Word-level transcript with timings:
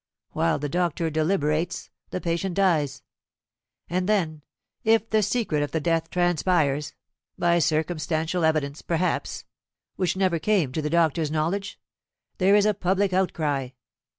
While 0.31 0.57
the 0.57 0.67
doctor 0.67 1.11
deliberates, 1.11 1.91
the 2.09 2.19
patient 2.19 2.55
dies. 2.55 3.03
And 3.87 4.09
then, 4.09 4.41
if 4.83 5.07
the 5.11 5.21
secret 5.21 5.61
of 5.61 5.73
the 5.73 5.79
death 5.79 6.09
transpires 6.09 6.95
by 7.37 7.59
circumstantial 7.59 8.43
evidence, 8.43 8.81
perhaps, 8.81 9.45
which 9.97 10.17
never 10.17 10.39
came 10.39 10.71
to 10.71 10.81
the 10.81 10.89
doctor's 10.89 11.29
knowledge, 11.29 11.79
there 12.39 12.55
is 12.55 12.65
a 12.65 12.73
public 12.73 13.13
outcry. 13.13 13.69